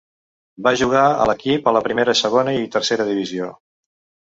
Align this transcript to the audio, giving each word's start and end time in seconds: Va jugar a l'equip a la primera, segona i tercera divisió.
Va 0.67 0.71
jugar 0.81 1.03
a 1.09 1.27
l'equip 1.31 1.69
a 1.69 1.75
la 1.77 1.85
primera, 1.89 2.17
segona 2.23 2.57
i 2.63 2.73
tercera 2.79 3.09
divisió. 3.13 3.55